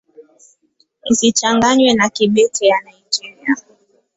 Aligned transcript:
Isichanganywe 1.11 1.91
na 1.99 2.07
Kibete 2.15 2.63
ya 2.71 2.77
Nigeria. 2.85 3.53